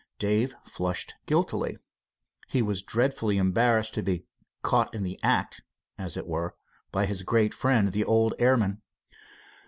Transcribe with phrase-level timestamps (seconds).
[0.17, 1.77] Dave flushed guiltily.
[2.47, 4.25] He was dreadfully embarrassed to be
[4.63, 5.61] "caught in the act"
[5.95, 6.55] as it were,
[6.91, 8.81] by his great friend, the old airman.